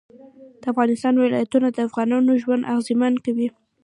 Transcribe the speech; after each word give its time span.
د 0.61 0.63
افغانستان 0.71 1.13
ولايتونه 1.17 1.67
د 1.71 1.77
افغانانو 1.87 2.31
ژوند 2.43 2.67
اغېزمن 2.73 3.13
کوي. 3.25 3.47